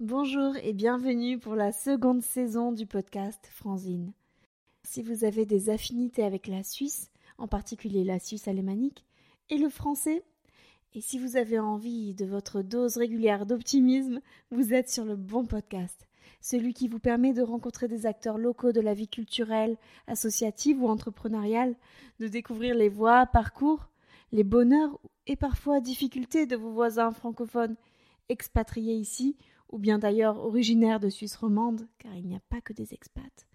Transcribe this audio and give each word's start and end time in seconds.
Bonjour 0.00 0.54
et 0.62 0.74
bienvenue 0.74 1.40
pour 1.40 1.56
la 1.56 1.72
seconde 1.72 2.22
saison 2.22 2.70
du 2.70 2.86
podcast 2.86 3.48
Franzine. 3.52 4.12
Si 4.84 5.02
vous 5.02 5.24
avez 5.24 5.44
des 5.44 5.70
affinités 5.70 6.22
avec 6.22 6.46
la 6.46 6.62
Suisse, 6.62 7.10
en 7.36 7.48
particulier 7.48 8.04
la 8.04 8.20
Suisse 8.20 8.46
alémanique, 8.46 9.04
et 9.50 9.58
le 9.58 9.68
français, 9.68 10.22
et 10.94 11.00
si 11.00 11.18
vous 11.18 11.36
avez 11.36 11.58
envie 11.58 12.14
de 12.14 12.26
votre 12.26 12.62
dose 12.62 12.96
régulière 12.96 13.44
d'optimisme, 13.44 14.20
vous 14.52 14.72
êtes 14.72 14.88
sur 14.88 15.04
le 15.04 15.16
bon 15.16 15.46
podcast, 15.46 16.06
celui 16.40 16.74
qui 16.74 16.86
vous 16.86 17.00
permet 17.00 17.32
de 17.32 17.42
rencontrer 17.42 17.88
des 17.88 18.06
acteurs 18.06 18.38
locaux 18.38 18.70
de 18.70 18.80
la 18.80 18.94
vie 18.94 19.08
culturelle, 19.08 19.76
associative 20.06 20.80
ou 20.80 20.86
entrepreneuriale, 20.86 21.74
de 22.20 22.28
découvrir 22.28 22.76
les 22.76 22.88
voies, 22.88 23.26
parcours, 23.26 23.88
les 24.30 24.44
bonheurs 24.44 25.00
et 25.26 25.34
parfois 25.34 25.80
difficultés 25.80 26.46
de 26.46 26.54
vos 26.54 26.70
voisins 26.70 27.10
francophones 27.10 27.74
expatriés 28.28 28.94
ici 28.94 29.36
ou 29.68 29.78
bien 29.78 29.98
d'ailleurs 29.98 30.38
originaire 30.38 31.00
de 31.00 31.08
Suisse 31.08 31.36
romande, 31.36 31.86
car 31.98 32.14
il 32.14 32.26
n'y 32.26 32.36
a 32.36 32.40
pas 32.48 32.60
que 32.60 32.72
des 32.72 32.94
expats. 32.94 33.46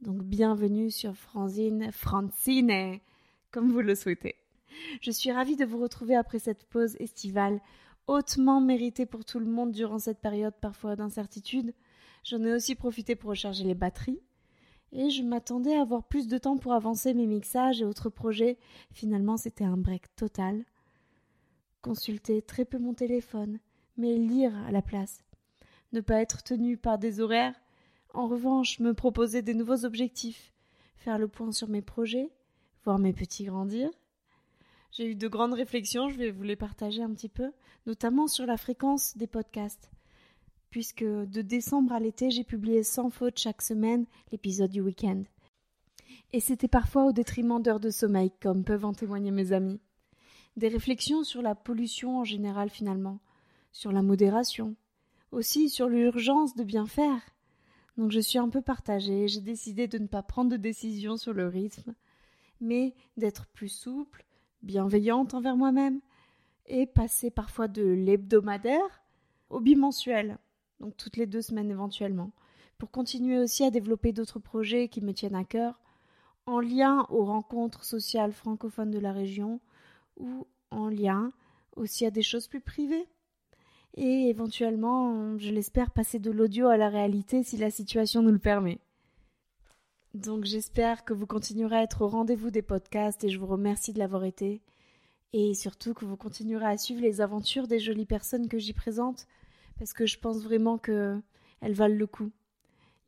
Donc 0.00 0.22
bienvenue 0.22 0.90
sur 0.90 1.16
Franzine, 1.16 1.90
Francine, 1.92 2.98
comme 3.50 3.70
vous 3.70 3.80
le 3.80 3.94
souhaitez. 3.94 4.36
Je 5.00 5.10
suis 5.10 5.32
ravie 5.32 5.56
de 5.56 5.64
vous 5.64 5.78
retrouver 5.78 6.14
après 6.14 6.38
cette 6.38 6.64
pause 6.64 6.96
estivale, 7.00 7.60
hautement 8.06 8.60
méritée 8.60 9.06
pour 9.06 9.24
tout 9.24 9.38
le 9.38 9.46
monde 9.46 9.72
durant 9.72 9.98
cette 9.98 10.20
période 10.20 10.54
parfois 10.60 10.96
d'incertitude. 10.96 11.72
J'en 12.24 12.42
ai 12.44 12.52
aussi 12.52 12.74
profité 12.74 13.16
pour 13.16 13.30
recharger 13.30 13.64
les 13.64 13.74
batteries. 13.74 14.20
Et 14.92 15.10
je 15.10 15.22
m'attendais 15.22 15.74
à 15.74 15.82
avoir 15.82 16.04
plus 16.04 16.28
de 16.28 16.38
temps 16.38 16.58
pour 16.58 16.72
avancer 16.72 17.12
mes 17.12 17.26
mixages 17.26 17.82
et 17.82 17.84
autres 17.84 18.10
projets. 18.10 18.58
Finalement, 18.92 19.36
c'était 19.36 19.64
un 19.64 19.76
break 19.76 20.14
total. 20.14 20.64
Consulter 21.82 22.42
très 22.42 22.64
peu 22.64 22.78
mon 22.78 22.94
téléphone, 22.94 23.58
mais 23.96 24.16
lire 24.16 24.54
à 24.66 24.72
la 24.72 24.82
place 24.82 25.25
ne 25.92 26.00
pas 26.00 26.20
être 26.20 26.42
tenu 26.42 26.76
par 26.76 26.98
des 26.98 27.20
horaires. 27.20 27.54
En 28.14 28.26
revanche, 28.26 28.78
me 28.80 28.94
proposer 28.94 29.42
des 29.42 29.54
nouveaux 29.54 29.84
objectifs, 29.84 30.52
faire 30.96 31.18
le 31.18 31.28
point 31.28 31.52
sur 31.52 31.68
mes 31.68 31.82
projets, 31.82 32.30
voir 32.84 32.98
mes 32.98 33.12
petits 33.12 33.44
grandir. 33.44 33.90
J'ai 34.92 35.10
eu 35.10 35.14
de 35.14 35.28
grandes 35.28 35.54
réflexions, 35.54 36.08
je 36.08 36.16
vais 36.16 36.30
vous 36.30 36.42
les 36.42 36.56
partager 36.56 37.02
un 37.02 37.12
petit 37.12 37.28
peu, 37.28 37.52
notamment 37.86 38.28
sur 38.28 38.46
la 38.46 38.56
fréquence 38.56 39.16
des 39.16 39.26
podcasts. 39.26 39.90
Puisque 40.70 41.04
de 41.04 41.42
décembre 41.42 41.92
à 41.92 42.00
l'été, 42.00 42.30
j'ai 42.30 42.44
publié 42.44 42.82
sans 42.82 43.10
faute 43.10 43.38
chaque 43.38 43.62
semaine 43.62 44.06
l'épisode 44.32 44.70
du 44.70 44.80
week-end. 44.80 45.22
Et 46.32 46.40
c'était 46.40 46.68
parfois 46.68 47.04
au 47.06 47.12
détriment 47.12 47.62
d'heures 47.62 47.80
de 47.80 47.90
sommeil, 47.90 48.30
comme 48.40 48.64
peuvent 48.64 48.84
en 48.84 48.92
témoigner 48.92 49.30
mes 49.30 49.52
amis. 49.52 49.80
Des 50.56 50.68
réflexions 50.68 51.22
sur 51.22 51.42
la 51.42 51.54
pollution 51.54 52.18
en 52.18 52.24
général 52.24 52.70
finalement, 52.70 53.20
sur 53.72 53.92
la 53.92 54.02
modération, 54.02 54.74
aussi 55.32 55.68
sur 55.68 55.88
l'urgence 55.88 56.54
de 56.54 56.64
bien 56.64 56.86
faire. 56.86 57.20
Donc 57.96 58.10
je 58.10 58.20
suis 58.20 58.38
un 58.38 58.48
peu 58.48 58.60
partagée, 58.60 59.28
j'ai 59.28 59.40
décidé 59.40 59.88
de 59.88 59.98
ne 59.98 60.06
pas 60.06 60.22
prendre 60.22 60.50
de 60.50 60.56
décision 60.56 61.16
sur 61.16 61.32
le 61.32 61.48
rythme, 61.48 61.94
mais 62.60 62.94
d'être 63.16 63.46
plus 63.46 63.68
souple, 63.68 64.24
bienveillante 64.62 65.34
envers 65.34 65.56
moi-même, 65.56 66.00
et 66.66 66.86
passer 66.86 67.30
parfois 67.30 67.68
de 67.68 67.82
l'hebdomadaire 67.82 69.02
au 69.48 69.60
bimensuel, 69.60 70.38
donc 70.80 70.96
toutes 70.96 71.16
les 71.16 71.26
deux 71.26 71.42
semaines 71.42 71.70
éventuellement, 71.70 72.32
pour 72.76 72.90
continuer 72.90 73.38
aussi 73.38 73.64
à 73.64 73.70
développer 73.70 74.12
d'autres 74.12 74.40
projets 74.40 74.88
qui 74.88 75.00
me 75.00 75.14
tiennent 75.14 75.34
à 75.34 75.44
cœur, 75.44 75.80
en 76.44 76.60
lien 76.60 77.06
aux 77.08 77.24
rencontres 77.24 77.84
sociales 77.84 78.32
francophones 78.32 78.90
de 78.90 78.98
la 78.98 79.12
région, 79.12 79.60
ou 80.18 80.46
en 80.70 80.88
lien 80.88 81.32
aussi 81.76 82.04
à 82.04 82.10
des 82.10 82.22
choses 82.22 82.48
plus 82.48 82.60
privées 82.60 83.08
et 83.96 84.28
éventuellement, 84.28 85.38
je 85.38 85.50
l'espère, 85.50 85.90
passer 85.90 86.18
de 86.18 86.30
l'audio 86.30 86.68
à 86.68 86.76
la 86.76 86.88
réalité 86.88 87.42
si 87.42 87.56
la 87.56 87.70
situation 87.70 88.22
nous 88.22 88.32
le 88.32 88.38
permet. 88.38 88.78
Donc 90.14 90.44
j'espère 90.44 91.04
que 91.04 91.12
vous 91.12 91.26
continuerez 91.26 91.76
à 91.76 91.82
être 91.82 92.02
au 92.02 92.08
rendez-vous 92.08 92.50
des 92.50 92.62
podcasts 92.62 93.24
et 93.24 93.28
je 93.28 93.38
vous 93.38 93.46
remercie 93.46 93.92
de 93.92 93.98
l'avoir 93.98 94.24
été. 94.24 94.62
Et 95.32 95.54
surtout 95.54 95.92
que 95.94 96.04
vous 96.04 96.16
continuerez 96.16 96.66
à 96.66 96.78
suivre 96.78 97.02
les 97.02 97.20
aventures 97.20 97.68
des 97.68 97.78
jolies 97.78 98.06
personnes 98.06 98.48
que 98.48 98.58
j'y 98.58 98.72
présente, 98.72 99.26
parce 99.78 99.92
que 99.92 100.06
je 100.06 100.18
pense 100.18 100.42
vraiment 100.42 100.78
qu'elles 100.78 101.22
valent 101.62 101.96
le 101.96 102.06
coup. 102.06 102.30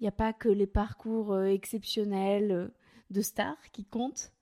Il 0.01 0.05
n'y 0.05 0.09
a 0.09 0.13
pas 0.13 0.33
que 0.33 0.49
les 0.49 0.67
parcours 0.67 1.33
euh, 1.33 1.47
exceptionnels 1.47 2.53
euh, 2.53 2.69
de 3.11 3.21
stars 3.21 3.71
qui 3.73 3.85
comptent. 3.85 4.33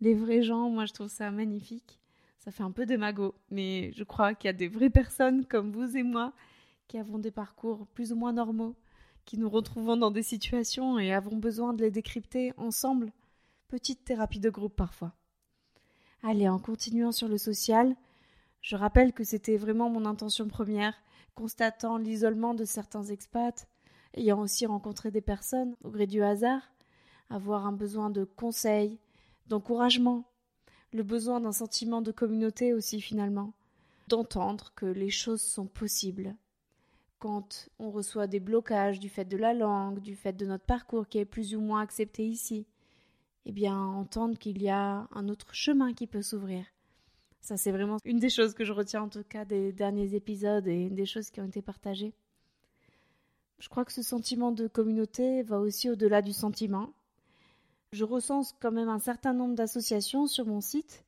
Les 0.00 0.14
vrais 0.14 0.42
gens, 0.42 0.70
moi 0.70 0.86
je 0.86 0.92
trouve 0.92 1.08
ça 1.08 1.30
magnifique. 1.30 1.99
Ça 2.40 2.50
fait 2.50 2.62
un 2.62 2.70
peu 2.70 2.86
démago, 2.86 3.34
mais 3.50 3.92
je 3.92 4.02
crois 4.02 4.34
qu'il 4.34 4.48
y 4.48 4.50
a 4.50 4.54
des 4.54 4.68
vraies 4.68 4.88
personnes 4.88 5.44
comme 5.44 5.72
vous 5.72 5.94
et 5.96 6.02
moi 6.02 6.32
qui 6.88 6.96
avons 6.96 7.18
des 7.18 7.30
parcours 7.30 7.86
plus 7.88 8.12
ou 8.12 8.16
moins 8.16 8.32
normaux, 8.32 8.74
qui 9.26 9.38
nous 9.38 9.50
retrouvons 9.50 9.98
dans 9.98 10.10
des 10.10 10.22
situations 10.22 10.98
et 10.98 11.12
avons 11.12 11.36
besoin 11.36 11.74
de 11.74 11.82
les 11.82 11.90
décrypter 11.90 12.54
ensemble. 12.56 13.12
Petite 13.68 14.04
thérapie 14.04 14.40
de 14.40 14.48
groupe 14.48 14.74
parfois. 14.74 15.12
Allez, 16.22 16.48
en 16.48 16.58
continuant 16.58 17.12
sur 17.12 17.28
le 17.28 17.36
social, 17.36 17.94
je 18.62 18.74
rappelle 18.74 19.12
que 19.12 19.22
c'était 19.22 19.58
vraiment 19.58 19.90
mon 19.90 20.06
intention 20.06 20.48
première, 20.48 20.94
constatant 21.34 21.98
l'isolement 21.98 22.54
de 22.54 22.64
certains 22.64 23.04
expats, 23.04 23.68
ayant 24.14 24.40
aussi 24.40 24.64
rencontré 24.64 25.10
des 25.10 25.20
personnes 25.20 25.76
au 25.84 25.90
gré 25.90 26.06
du 26.06 26.22
hasard, 26.22 26.62
avoir 27.28 27.66
un 27.66 27.72
besoin 27.72 28.08
de 28.08 28.24
conseils, 28.24 28.98
d'encouragement, 29.46 30.29
le 30.92 31.02
besoin 31.02 31.40
d'un 31.40 31.52
sentiment 31.52 32.02
de 32.02 32.12
communauté 32.12 32.72
aussi 32.72 33.00
finalement, 33.00 33.52
d'entendre 34.08 34.72
que 34.74 34.86
les 34.86 35.10
choses 35.10 35.42
sont 35.42 35.66
possibles. 35.66 36.34
Quand 37.18 37.68
on 37.78 37.90
reçoit 37.90 38.26
des 38.26 38.40
blocages 38.40 38.98
du 38.98 39.08
fait 39.08 39.26
de 39.26 39.36
la 39.36 39.54
langue, 39.54 40.00
du 40.00 40.16
fait 40.16 40.32
de 40.32 40.46
notre 40.46 40.64
parcours 40.64 41.06
qui 41.06 41.18
est 41.18 41.24
plus 41.24 41.54
ou 41.54 41.60
moins 41.60 41.80
accepté 41.80 42.26
ici, 42.26 42.66
eh 43.46 43.52
bien 43.52 43.78
entendre 43.78 44.38
qu'il 44.38 44.62
y 44.62 44.68
a 44.68 45.06
un 45.12 45.28
autre 45.28 45.54
chemin 45.54 45.92
qui 45.92 46.06
peut 46.06 46.22
s'ouvrir. 46.22 46.64
Ça 47.40 47.56
c'est 47.56 47.72
vraiment 47.72 47.98
une 48.04 48.18
des 48.18 48.28
choses 48.28 48.54
que 48.54 48.64
je 48.64 48.72
retiens 48.72 49.02
en 49.02 49.08
tout 49.08 49.24
cas 49.24 49.44
des 49.44 49.72
derniers 49.72 50.14
épisodes 50.14 50.66
et 50.66 50.90
des 50.90 51.06
choses 51.06 51.30
qui 51.30 51.40
ont 51.40 51.46
été 51.46 51.62
partagées. 51.62 52.12
Je 53.58 53.68
crois 53.68 53.84
que 53.84 53.92
ce 53.92 54.02
sentiment 54.02 54.52
de 54.52 54.66
communauté 54.68 55.42
va 55.42 55.60
aussi 55.60 55.90
au-delà 55.90 56.22
du 56.22 56.32
sentiment. 56.32 56.92
Je 57.92 58.04
recense 58.04 58.54
quand 58.60 58.70
même 58.70 58.88
un 58.88 59.00
certain 59.00 59.32
nombre 59.32 59.56
d'associations 59.56 60.28
sur 60.28 60.46
mon 60.46 60.60
site 60.60 61.04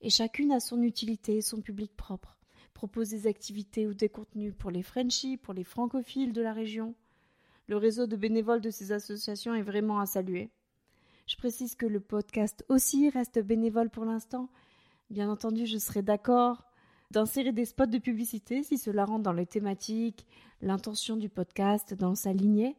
et 0.00 0.08
chacune 0.08 0.50
a 0.50 0.58
son 0.58 0.82
utilité, 0.82 1.42
son 1.42 1.60
public 1.60 1.94
propre, 1.94 2.38
propose 2.72 3.10
des 3.10 3.26
activités 3.26 3.86
ou 3.86 3.92
des 3.92 4.08
contenus 4.08 4.54
pour 4.58 4.70
les 4.70 4.82
Frenchies, 4.82 5.36
pour 5.36 5.52
les 5.52 5.62
francophiles 5.62 6.32
de 6.32 6.40
la 6.40 6.54
région. 6.54 6.94
Le 7.66 7.76
réseau 7.76 8.06
de 8.06 8.16
bénévoles 8.16 8.62
de 8.62 8.70
ces 8.70 8.92
associations 8.92 9.54
est 9.54 9.60
vraiment 9.60 10.00
à 10.00 10.06
saluer. 10.06 10.48
Je 11.26 11.36
précise 11.36 11.74
que 11.74 11.84
le 11.84 12.00
podcast 12.00 12.64
aussi 12.70 13.10
reste 13.10 13.38
bénévole 13.38 13.90
pour 13.90 14.06
l'instant. 14.06 14.48
Bien 15.10 15.28
entendu, 15.28 15.66
je 15.66 15.76
serai 15.76 16.00
d'accord 16.00 16.64
d'insérer 17.10 17.52
des 17.52 17.66
spots 17.66 17.86
de 17.86 17.98
publicité 17.98 18.62
si 18.62 18.78
cela 18.78 19.04
rentre 19.04 19.24
dans 19.24 19.32
les 19.34 19.46
thématiques, 19.46 20.26
l'intention 20.62 21.16
du 21.16 21.28
podcast, 21.28 21.92
dans 21.92 22.14
sa 22.14 22.32
lignée. 22.32 22.74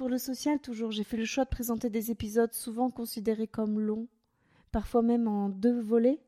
Pour 0.00 0.08
le 0.08 0.16
social, 0.16 0.58
toujours, 0.58 0.92
j'ai 0.92 1.04
fait 1.04 1.18
le 1.18 1.26
choix 1.26 1.44
de 1.44 1.50
présenter 1.50 1.90
des 1.90 2.10
épisodes 2.10 2.54
souvent 2.54 2.88
considérés 2.88 3.46
comme 3.46 3.78
longs, 3.78 4.08
parfois 4.72 5.02
même 5.02 5.28
en 5.28 5.50
deux 5.50 5.78
volets. 5.78 6.22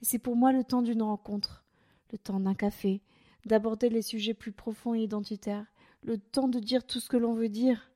Et 0.00 0.06
c'est 0.06 0.18
pour 0.18 0.34
moi 0.34 0.50
le 0.50 0.64
temps 0.64 0.80
d'une 0.80 1.02
rencontre, 1.02 1.62
le 2.10 2.16
temps 2.16 2.40
d'un 2.40 2.54
café, 2.54 3.02
d'aborder 3.44 3.90
les 3.90 4.00
sujets 4.00 4.32
plus 4.32 4.50
profonds 4.50 4.94
et 4.94 5.02
identitaires, 5.02 5.66
le 6.02 6.16
temps 6.16 6.48
de 6.48 6.58
dire 6.58 6.86
tout 6.86 7.00
ce 7.00 7.10
que 7.10 7.18
l'on 7.18 7.34
veut 7.34 7.50
dire, 7.50 7.90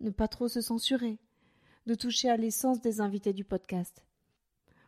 ne 0.00 0.08
pas 0.08 0.26
trop 0.26 0.48
se 0.48 0.62
censurer, 0.62 1.18
de 1.84 1.94
toucher 1.94 2.30
à 2.30 2.38
l'essence 2.38 2.80
des 2.80 3.02
invités 3.02 3.34
du 3.34 3.44
podcast. 3.44 4.06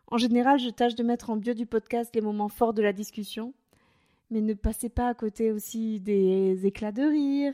En 0.06 0.16
général, 0.16 0.58
je 0.58 0.70
tâche 0.70 0.94
de 0.94 1.04
mettre 1.04 1.28
en 1.28 1.36
bio 1.36 1.52
du 1.52 1.66
podcast 1.66 2.14
les 2.14 2.22
moments 2.22 2.48
forts 2.48 2.72
de 2.72 2.80
la 2.80 2.94
discussion, 2.94 3.52
mais 4.30 4.40
ne 4.40 4.54
passez 4.54 4.88
pas 4.88 5.08
à 5.08 5.14
côté 5.14 5.52
aussi 5.52 6.00
des 6.00 6.64
éclats 6.64 6.90
de 6.90 7.02
rire, 7.02 7.52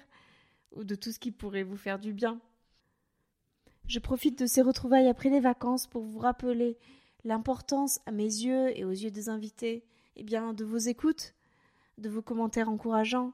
ou 0.74 0.84
de 0.84 0.94
tout 0.94 1.12
ce 1.12 1.18
qui 1.18 1.30
pourrait 1.30 1.62
vous 1.62 1.76
faire 1.76 1.98
du 1.98 2.12
bien. 2.12 2.40
Je 3.86 3.98
profite 3.98 4.38
de 4.38 4.46
ces 4.46 4.62
retrouvailles 4.62 5.08
après 5.08 5.28
les 5.28 5.40
vacances 5.40 5.86
pour 5.86 6.02
vous 6.02 6.18
rappeler 6.18 6.78
l'importance 7.24 8.00
à 8.06 8.12
mes 8.12 8.24
yeux 8.24 8.76
et 8.78 8.84
aux 8.84 8.90
yeux 8.90 9.10
des 9.10 9.28
invités 9.28 9.84
eh 10.16 10.22
bien, 10.22 10.54
de 10.54 10.64
vos 10.64 10.78
écoutes, 10.78 11.34
de 11.98 12.08
vos 12.08 12.22
commentaires 12.22 12.68
encourageants, 12.68 13.32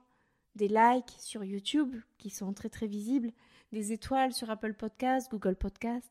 des 0.56 0.68
likes 0.68 1.14
sur 1.18 1.44
YouTube 1.44 1.96
qui 2.18 2.30
sont 2.30 2.52
très 2.52 2.68
très 2.68 2.86
visibles, 2.86 3.32
des 3.72 3.92
étoiles 3.92 4.32
sur 4.32 4.50
Apple 4.50 4.74
Podcast, 4.74 5.30
Google 5.30 5.56
Podcast. 5.56 6.10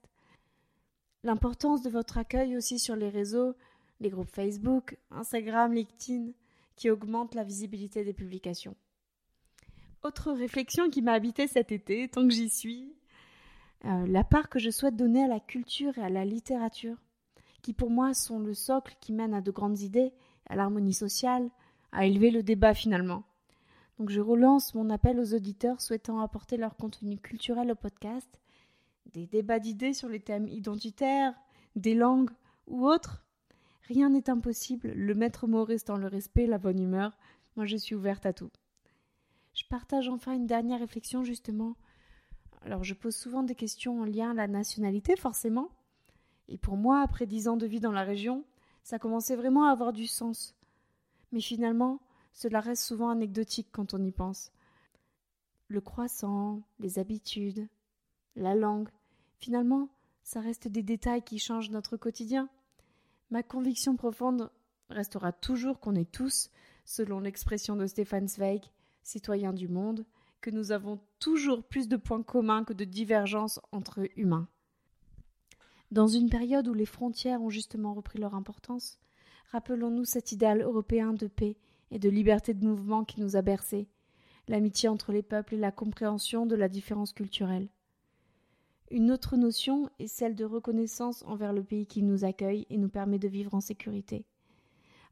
L'importance 1.23 1.81
de 1.81 1.89
votre 1.89 2.17
accueil 2.17 2.55
aussi 2.55 2.79
sur 2.79 2.95
les 2.95 3.09
réseaux, 3.09 3.55
les 3.99 4.09
groupes 4.09 4.31
Facebook, 4.31 4.97
Instagram, 5.11 5.73
LinkedIn, 5.73 6.31
qui 6.75 6.89
augmentent 6.89 7.35
la 7.35 7.43
visibilité 7.43 8.05
des 8.05 8.13
publications. 8.13 8.75
Autre 10.01 10.31
réflexion 10.31 10.89
qui 10.89 11.01
m'a 11.01 11.11
habité 11.11 11.47
cet 11.47 11.73
été, 11.73 12.07
tant 12.07 12.25
que 12.25 12.33
j'y 12.33 12.49
suis, 12.49 12.95
euh, 13.83 14.07
la 14.07 14.23
part 14.23 14.47
que 14.47 14.57
je 14.57 14.69
souhaite 14.69 14.95
donner 14.95 15.23
à 15.23 15.27
la 15.27 15.41
culture 15.41 15.97
et 15.97 16.03
à 16.03 16.09
la 16.09 16.23
littérature, 16.23 16.95
qui 17.61 17.73
pour 17.73 17.89
moi 17.89 18.13
sont 18.13 18.39
le 18.39 18.53
socle 18.53 18.95
qui 19.01 19.11
mène 19.11 19.33
à 19.33 19.41
de 19.41 19.51
grandes 19.51 19.81
idées, 19.81 20.13
à 20.47 20.55
l'harmonie 20.55 20.93
sociale, 20.93 21.49
à 21.91 22.05
élever 22.05 22.31
le 22.31 22.43
débat 22.43 22.73
finalement. 22.73 23.23
Donc 23.97 24.09
je 24.09 24.21
relance 24.21 24.73
mon 24.73 24.89
appel 24.89 25.19
aux 25.19 25.33
auditeurs 25.33 25.81
souhaitant 25.81 26.21
apporter 26.21 26.55
leur 26.55 26.77
contenu 26.77 27.17
culturel 27.17 27.69
au 27.69 27.75
podcast, 27.75 28.39
des 29.07 29.27
débats 29.27 29.59
d'idées 29.59 29.93
sur 29.93 30.07
les 30.07 30.21
thèmes 30.21 30.47
identitaires, 30.47 31.33
des 31.75 31.93
langues 31.93 32.31
ou 32.67 32.87
autres. 32.87 33.25
Rien 33.81 34.09
n'est 34.09 34.29
impossible, 34.29 34.93
le 34.93 35.13
maître 35.13 35.45
mot 35.45 35.65
restant 35.65 35.97
le 35.97 36.07
respect, 36.07 36.47
la 36.47 36.57
bonne 36.57 36.79
humeur. 36.79 37.17
Moi 37.57 37.65
je 37.65 37.75
suis 37.75 37.95
ouverte 37.95 38.25
à 38.25 38.31
tout. 38.31 38.51
Je 39.59 39.65
partage 39.65 40.07
enfin 40.07 40.31
une 40.31 40.47
dernière 40.47 40.79
réflexion 40.79 41.25
justement. 41.25 41.75
Alors 42.61 42.85
je 42.85 42.93
pose 42.93 43.13
souvent 43.13 43.43
des 43.43 43.55
questions 43.55 43.99
en 43.99 44.05
lien 44.05 44.31
à 44.31 44.33
la 44.33 44.47
nationalité 44.47 45.17
forcément. 45.17 45.69
Et 46.47 46.57
pour 46.57 46.77
moi, 46.77 47.01
après 47.01 47.25
dix 47.25 47.49
ans 47.49 47.57
de 47.57 47.67
vie 47.67 47.81
dans 47.81 47.91
la 47.91 48.05
région, 48.05 48.45
ça 48.83 48.99
commençait 48.99 49.35
vraiment 49.35 49.65
à 49.65 49.71
avoir 49.71 49.91
du 49.91 50.07
sens. 50.07 50.55
Mais 51.33 51.41
finalement, 51.41 51.99
cela 52.31 52.61
reste 52.61 52.83
souvent 52.83 53.09
anecdotique 53.09 53.67
quand 53.73 53.93
on 53.93 54.01
y 54.01 54.13
pense. 54.13 54.53
Le 55.67 55.81
croissant, 55.81 56.61
les 56.79 56.97
habitudes, 56.97 57.67
la 58.37 58.55
langue, 58.55 58.87
finalement, 59.39 59.89
ça 60.23 60.39
reste 60.39 60.69
des 60.69 60.83
détails 60.83 61.21
qui 61.21 61.37
changent 61.37 61.69
notre 61.69 61.97
quotidien. 61.97 62.47
Ma 63.29 63.43
conviction 63.43 63.97
profonde 63.97 64.51
restera 64.89 65.33
toujours 65.33 65.81
qu'on 65.81 65.95
est 65.95 66.09
tous, 66.09 66.49
selon 66.85 67.19
l'expression 67.19 67.75
de 67.75 67.87
Stéphane 67.87 68.29
Zweig, 68.29 68.61
citoyens 69.09 69.53
du 69.53 69.67
monde, 69.67 70.05
que 70.41 70.49
nous 70.49 70.71
avons 70.71 70.99
toujours 71.19 71.63
plus 71.63 71.87
de 71.87 71.97
points 71.97 72.23
communs 72.23 72.63
que 72.63 72.73
de 72.73 72.85
divergences 72.85 73.59
entre 73.71 74.07
humains. 74.15 74.47
Dans 75.91 76.07
une 76.07 76.29
période 76.29 76.67
où 76.67 76.73
les 76.73 76.85
frontières 76.85 77.41
ont 77.41 77.49
justement 77.49 77.93
repris 77.93 78.19
leur 78.19 78.35
importance, 78.35 78.99
rappelons-nous 79.51 80.05
cet 80.05 80.31
idéal 80.31 80.61
européen 80.61 81.13
de 81.13 81.27
paix 81.27 81.57
et 81.91 81.97
de 81.97 82.09
liberté 82.09 82.53
de 82.53 82.65
mouvement 82.65 83.03
qui 83.03 83.19
nous 83.19 83.35
a 83.35 83.41
bercés, 83.41 83.87
l'amitié 84.47 84.87
entre 84.87 85.11
les 85.11 85.23
peuples 85.23 85.55
et 85.55 85.59
la 85.59 85.71
compréhension 85.71 86.45
de 86.45 86.55
la 86.55 86.69
différence 86.69 87.13
culturelle. 87.13 87.67
Une 88.91 89.11
autre 89.11 89.37
notion 89.37 89.89
est 89.99 90.07
celle 90.07 90.35
de 90.35 90.45
reconnaissance 90.45 91.23
envers 91.25 91.53
le 91.53 91.63
pays 91.63 91.87
qui 91.87 92.03
nous 92.03 92.25
accueille 92.25 92.65
et 92.69 92.77
nous 92.77 92.89
permet 92.89 93.19
de 93.19 93.27
vivre 93.27 93.53
en 93.55 93.61
sécurité. 93.61 94.25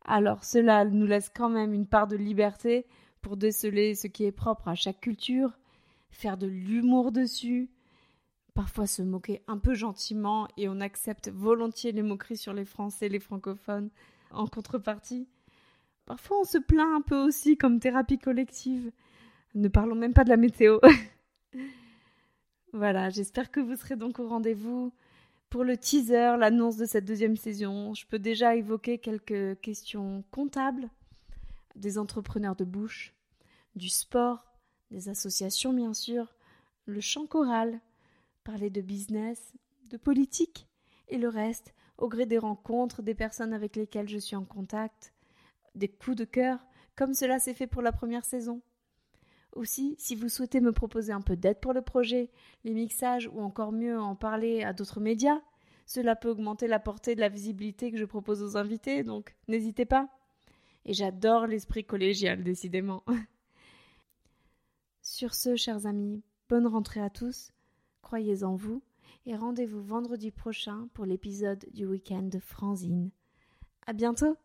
Alors 0.06 0.44
cela 0.44 0.86
nous 0.86 1.06
laisse 1.06 1.30
quand 1.30 1.50
même 1.50 1.74
une 1.74 1.86
part 1.86 2.08
de 2.08 2.16
liberté 2.16 2.86
pour 3.28 3.36
déceler 3.36 3.94
ce 3.94 4.08
qui 4.08 4.24
est 4.24 4.32
propre 4.32 4.70
à 4.70 4.76
chaque 4.76 5.02
culture, 5.02 5.52
faire 6.12 6.38
de 6.38 6.48
l'humour 6.48 7.12
dessus, 7.12 7.70
parfois 8.54 8.88
se 8.88 9.02
moquer 9.02 9.42
un 9.48 9.58
peu 9.58 9.74
gentiment 9.74 10.48
et 10.56 10.70
on 10.70 10.80
accepte 10.80 11.30
volontiers 11.30 11.92
les 11.92 12.04
moqueries 12.04 12.38
sur 12.38 12.54
les 12.54 12.64
Français, 12.64 13.10
les 13.10 13.20
francophones 13.20 13.90
en 14.32 14.48
contrepartie. 14.48 15.28
Parfois 16.06 16.40
on 16.40 16.44
se 16.46 16.58
plaint 16.58 16.96
un 16.96 17.02
peu 17.02 17.18
aussi 17.18 17.58
comme 17.58 17.82
thérapie 17.82 18.18
collective. 18.18 18.94
Ne 19.56 19.68
parlons 19.68 19.96
même 19.96 20.14
pas 20.14 20.24
de 20.24 20.30
la 20.30 20.38
météo. 20.38 20.80
voilà, 22.72 23.10
j'espère 23.10 23.52
que 23.52 23.60
vous 23.60 23.76
serez 23.76 23.98
donc 23.98 24.20
au 24.20 24.30
rendez-vous 24.30 24.94
pour 25.50 25.66
le 25.66 25.76
teaser, 25.76 26.38
l'annonce 26.40 26.78
de 26.78 26.86
cette 26.86 27.04
deuxième 27.04 27.36
saison. 27.36 27.94
Je 27.94 28.08
peux 28.08 28.20
déjà 28.20 28.56
évoquer 28.56 29.00
quelques 29.00 29.60
questions 29.60 30.24
comptables, 30.32 30.90
des 31.76 31.98
entrepreneurs 31.98 32.56
de 32.56 32.64
bouche, 32.64 33.14
du 33.78 33.90
sport, 33.90 34.46
des 34.92 35.10
associations 35.10 35.74
bien 35.74 35.94
sûr, 35.94 36.34
le 36.86 37.02
chant 37.02 37.28
choral, 37.28 37.80
parler 38.44 38.70
de 38.70 38.82
business, 38.82 39.54
de 39.90 39.98
politique 39.98 40.68
et 41.08 41.18
le 41.18 41.30
reste 41.30 41.74
au 41.98 42.08
gré 42.08 42.26
des 42.26 42.38
rencontres, 42.38 43.02
des 43.02 43.16
personnes 43.16 43.54
avec 43.54 43.76
lesquelles 43.76 44.10
je 44.10 44.18
suis 44.18 44.36
en 44.36 44.46
contact, 44.46 45.14
des 45.76 45.88
coups 45.88 46.18
de 46.18 46.26
cœur, 46.26 46.60
comme 46.96 47.14
cela 47.14 47.40
s'est 47.40 47.54
fait 47.54 47.68
pour 47.68 47.82
la 47.82 47.92
première 47.92 48.26
saison. 48.26 48.62
Aussi, 49.54 49.96
si 49.98 50.16
vous 50.16 50.30
souhaitez 50.30 50.62
me 50.62 50.72
proposer 50.72 51.12
un 51.12 51.22
peu 51.22 51.36
d'aide 51.36 51.60
pour 51.60 51.74
le 51.74 51.82
projet, 51.82 52.30
les 52.64 52.74
mixages 52.74 53.30
ou 53.34 53.42
encore 53.42 53.72
mieux 53.72 54.00
en 54.00 54.16
parler 54.16 54.64
à 54.64 54.74
d'autres 54.74 55.00
médias, 55.00 55.42
cela 55.86 56.16
peut 56.16 56.30
augmenter 56.30 56.68
la 56.68 56.80
portée 56.80 57.16
de 57.16 57.22
la 57.22 57.30
visibilité 57.30 57.92
que 57.92 57.98
je 57.98 58.06
propose 58.06 58.44
aux 58.44 58.58
invités, 58.58 59.04
donc 59.04 59.36
n'hésitez 59.48 59.86
pas. 59.86 60.10
Et 60.86 60.94
j'adore 60.94 61.48
l'esprit 61.48 61.86
collégial, 61.86 62.44
décidément. 62.44 63.04
Sur 65.18 65.34
ce, 65.34 65.56
chers 65.56 65.88
amis, 65.88 66.22
bonne 66.48 66.68
rentrée 66.68 67.02
à 67.02 67.10
tous 67.10 67.52
croyez 68.04 68.44
en 68.44 68.56
vous 68.56 68.84
et 69.26 69.36
rendez-vous 69.36 69.82
vendredi 69.82 70.30
prochain 70.30 70.90
pour 70.94 71.08
l'épisode 71.08 71.66
du 71.74 71.88
week-end 71.88 72.30
Franzine. 72.40 73.10
À 73.88 73.94
bientôt! 73.94 74.38